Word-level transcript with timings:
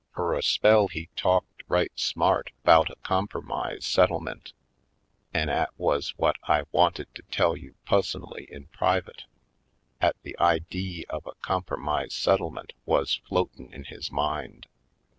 Fur 0.15 0.33
a 0.33 0.41
spell 0.41 0.87
he 0.87 1.09
tawked 1.15 1.61
right 1.67 1.91
smart 1.93 2.49
'bout 2.63 2.89
a 2.89 2.95
compermise 3.03 3.85
settlemint 3.85 4.51
an' 5.31 5.47
'at 5.47 5.69
wuz 5.77 6.15
whut 6.17 6.37
I 6.47 6.63
wanted 6.71 7.13
to 7.13 7.21
tell 7.29 7.55
you 7.55 7.75
pussonally 7.85 8.47
in 8.49 8.65
privit— 8.69 9.25
'at 10.01 10.15
the 10.23 10.35
idee 10.39 11.05
of 11.07 11.27
a 11.27 11.35
compermise 11.43 12.13
settle 12.13 12.49
mint 12.49 12.73
wuz 12.83 13.21
floatin' 13.27 13.71
in 13.71 13.83
his 13.83 14.11
mind. 14.11 14.65